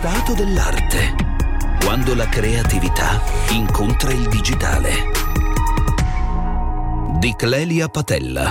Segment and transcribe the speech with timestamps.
[0.00, 1.14] stato dell'arte.
[1.84, 3.20] Quando la creatività
[3.50, 4.94] incontra il digitale.
[7.18, 8.50] Di Clelia Patella.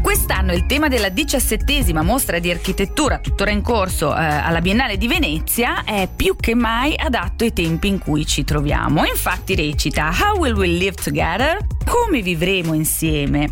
[0.00, 5.06] Quest'anno il tema della diciassettesima mostra di architettura, tuttora in corso eh, alla Biennale di
[5.06, 9.04] Venezia, è più che mai adatto ai tempi in cui ci troviamo.
[9.04, 11.58] Infatti recita How will we live together?
[11.88, 13.50] Come vivremo insieme?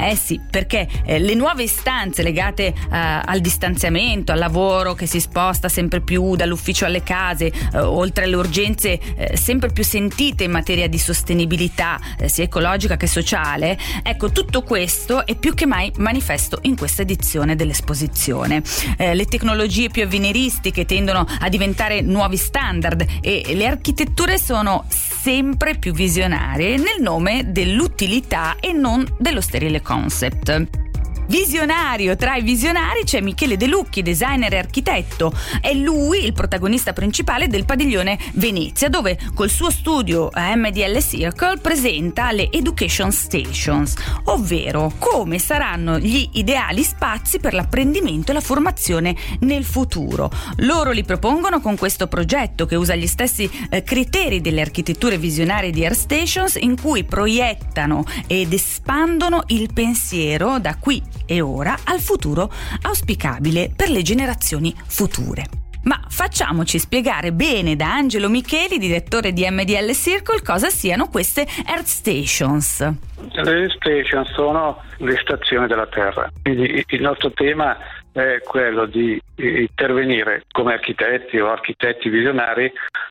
[0.00, 5.18] Eh sì, perché eh, le nuove istanze legate eh, al distanziamento, al lavoro che si
[5.18, 10.52] sposta sempre più dall'ufficio alle case, eh, oltre alle urgenze eh, sempre più sentite in
[10.52, 15.90] materia di sostenibilità eh, sia ecologica che sociale, ecco tutto questo è più che mai
[15.96, 18.62] manifesto in questa edizione dell'esposizione.
[18.98, 25.92] le tecnologie più avveniristiche tendono a diventare nuovi standard e le architetture sono sempre più
[25.92, 30.87] visionarie nel nome dell'utilità e non dello sterile concept.
[31.28, 35.30] Visionario tra i visionari c'è Michele De Lucchi, designer e architetto.
[35.60, 42.32] È lui il protagonista principale del padiglione Venezia, dove col suo studio MDL Circle presenta
[42.32, 49.64] le Education Stations, ovvero come saranno gli ideali spazi per l'apprendimento e la formazione nel
[49.64, 50.30] futuro.
[50.60, 55.72] Loro li propongono con questo progetto che usa gli stessi eh, criteri delle architetture visionarie
[55.72, 62.00] di Air Stations in cui proiettano ed espandono il pensiero da qui e ora al
[62.00, 62.50] futuro
[62.82, 65.44] auspicabile per le generazioni future.
[65.84, 71.86] Ma facciamoci spiegare bene da Angelo Micheli, direttore di MDL Circle, cosa siano queste Earth
[71.86, 72.80] Stations.
[72.80, 77.76] Le Earth Stations sono le stazioni della Terra, quindi il nostro tema
[78.12, 82.70] è quello di intervenire come architetti o architetti visionari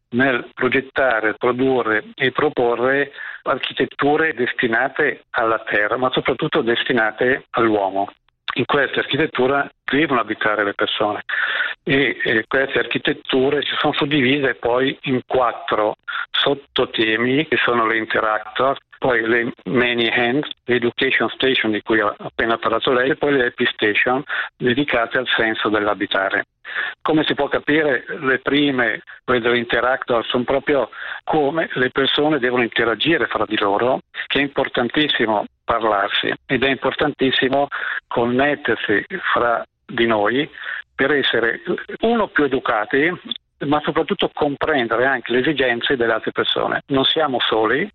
[0.09, 3.11] nel progettare, produrre e proporre
[3.44, 8.09] architetture destinate alla terra, ma soprattutto destinate all'uomo.
[8.53, 11.23] In questa architettura devono abitare le persone
[11.83, 15.95] e eh, queste architetture si sono suddivise poi in quattro
[16.31, 22.58] sottotemi che sono le interactor, poi le many hands, l'education station di cui ha appena
[22.58, 24.23] parlato lei e poi le happy station
[24.58, 26.45] dedicate al senso dell'abitare.
[27.02, 30.89] Come si può capire, le prime, quelle dell'interactor, sono proprio
[31.23, 37.67] come le persone devono interagire fra di loro, che è importantissimo parlarsi ed è importantissimo
[38.08, 40.50] connettersi fra di noi
[40.94, 41.61] per essere
[42.02, 43.11] uno più educati
[43.66, 46.84] ma soprattutto comprendere anche le esigenze delle altre persone.
[46.88, 47.89] Non siamo soli,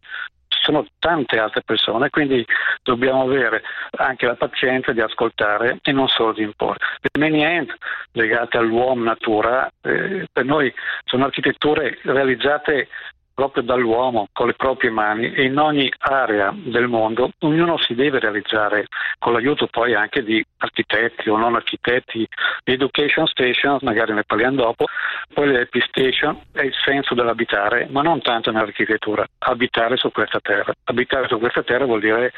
[0.52, 2.44] ci sono tante altre persone, quindi
[2.82, 3.62] dobbiamo avere
[3.96, 6.78] anche la pazienza di ascoltare e non solo di imporre.
[7.00, 7.74] Le many end
[8.12, 10.72] legate all'uomo natura, eh, per noi
[11.04, 12.88] sono architetture realizzate
[13.34, 18.18] proprio dall'uomo con le proprie mani e in ogni area del mondo ognuno si deve
[18.18, 18.86] realizzare
[19.18, 22.26] con l'aiuto poi anche di architetti o non architetti,
[22.64, 24.86] education station, magari ne parliamo dopo,
[25.32, 30.72] poi le station è il senso dell'abitare, ma non tanto nell'architettura, abitare su questa terra.
[30.84, 32.32] Abitare su questa terra vuol dire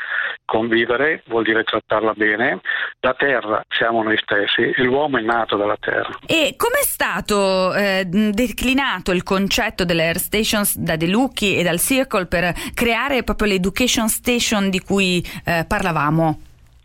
[0.45, 2.61] convivere, vuol dire trattarla bene.
[3.01, 6.11] La terra siamo noi stessi l'uomo è nato dalla terra.
[6.27, 11.81] E com'è stato eh, declinato il concetto delle air stations da De Lucchi e dal
[11.81, 16.41] Circle per creare proprio l'education station di cui eh, parlavamo?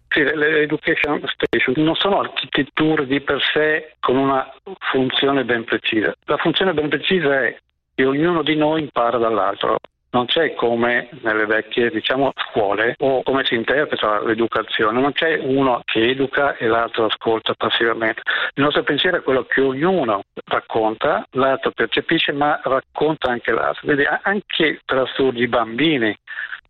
[0.09, 4.51] Sì, le education station non sono architetture di per sé con una
[4.91, 6.15] funzione ben precisa.
[6.25, 7.55] La funzione ben precisa è
[7.93, 9.77] che ognuno di noi impara dall'altro.
[10.11, 15.81] Non c'è come nelle vecchie diciamo, scuole o come si interpreta l'educazione, non c'è uno
[15.85, 18.21] che educa e l'altro ascolta passivamente.
[18.55, 23.85] Il nostro pensiero è quello che ognuno racconta, l'altro percepisce, ma racconta anche l'altro.
[23.85, 26.17] Quindi anche per assurdi i bambini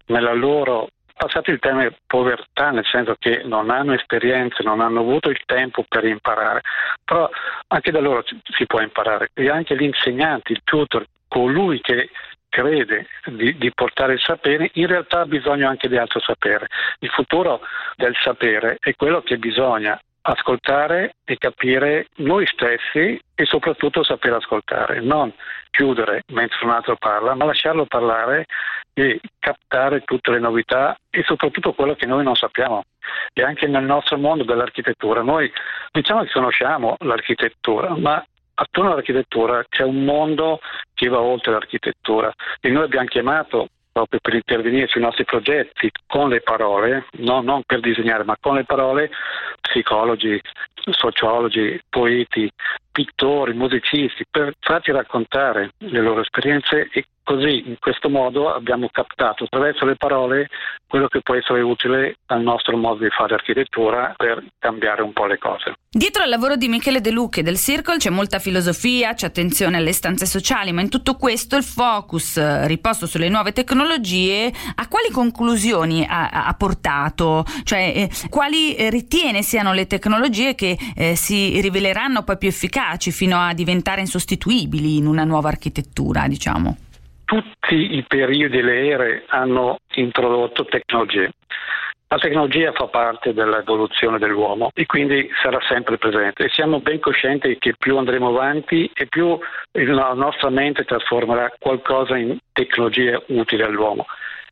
[0.07, 0.89] nella loro
[1.19, 5.83] passato il tema povertà, nel senso che non hanno esperienze, non hanno avuto il tempo
[5.87, 6.61] per imparare,
[7.03, 7.29] però
[7.67, 12.09] anche da loro si può imparare e anche gli insegnanti, il tutor, colui che
[12.49, 16.67] crede di, di, portare il sapere, in realtà ha bisogno anche di altro sapere.
[16.99, 17.61] Il futuro
[17.95, 24.99] del sapere è quello che bisogna ascoltare e capire noi stessi e soprattutto sapere ascoltare,
[24.99, 25.33] non
[25.71, 28.45] chiudere mentre un altro parla, ma lasciarlo parlare
[28.93, 32.83] e captare tutte le novità e soprattutto quello che noi non sappiamo.
[33.33, 35.51] E anche nel nostro mondo dell'architettura, noi
[35.91, 38.23] diciamo che conosciamo l'architettura, ma
[38.61, 40.59] attorno all'architettura c'è un mondo
[40.93, 46.29] che va oltre l'architettura e noi abbiamo chiamato proprio per intervenire sui nostri progetti con
[46.29, 49.09] le parole, no, non per disegnare, ma con le parole,
[49.61, 50.39] psicologi,
[50.91, 52.49] sociologi, poeti,
[52.99, 59.43] pittori, musicisti, per farci raccontare le loro esperienze e Così, in questo modo, abbiamo captato
[59.43, 60.49] attraverso le parole
[60.87, 65.27] quello che può essere utile al nostro modo di fare architettura per cambiare un po'
[65.27, 65.75] le cose.
[65.91, 69.93] Dietro al lavoro di Michele De e del Circle c'è molta filosofia, c'è attenzione alle
[69.93, 75.11] stanze sociali, ma in tutto questo il focus eh, riposto sulle nuove tecnologie a quali
[75.11, 77.45] conclusioni ha, ha portato?
[77.63, 82.47] Cioè, eh, quali eh, ritiene siano le tecnologie che eh, si riveleranno poi più
[82.89, 86.77] efficaci fino a diventare insostituibili in una nuova architettura, diciamo?
[87.29, 91.29] tutti i periodi e le ere hanno introdotto tecnologie.
[92.07, 97.55] La tecnologia fa parte dell'evoluzione dell'uomo e quindi sarà sempre presente e siamo ben coscienti
[97.59, 99.37] che più andremo avanti e più
[99.73, 104.07] la nostra mente trasformerà qualcosa in tecnologia utile all'uomo.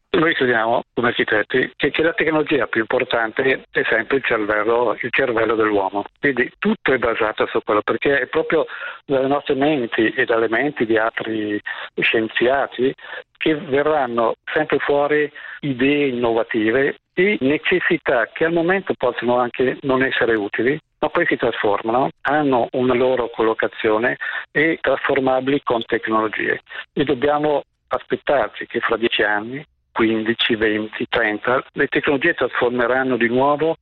[0.10, 5.12] Noi crediamo, come architetti, che, che, la tecnologia più importante è sempre il cervello, il
[5.12, 6.06] cervello, dell'uomo.
[6.20, 8.66] Quindi tutto è basato su quello, perché è proprio
[9.06, 11.62] dalle nostre menti e dalle menti di altri
[12.00, 12.94] scienziati
[13.38, 20.36] che verranno sempre fuori idee innovative e necessità che al momento possono anche non essere
[20.36, 24.18] utili, ma poi si trasformano, hanno una loro collocazione
[24.52, 26.62] e trasformabili con tecnologie.
[26.94, 29.64] E dobbiamo aspettarci che fra dieci anni
[29.98, 33.78] 15, 20, 30, le tecnologie trasformeranno di nuovo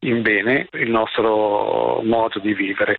[0.00, 2.98] in bene il nostro modo di vivere,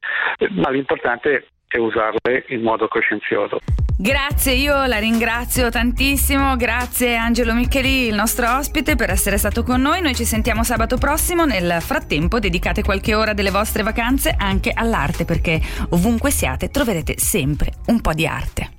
[0.50, 3.60] ma l'importante è usarle in modo coscienzioso.
[3.98, 9.80] Grazie, io la ringrazio tantissimo, grazie Angelo Micheli, il nostro ospite, per essere stato con
[9.80, 10.02] noi.
[10.02, 15.24] Noi ci sentiamo sabato prossimo, nel frattempo dedicate qualche ora delle vostre vacanze anche all'arte
[15.24, 18.75] perché ovunque siate troverete sempre un po' di arte.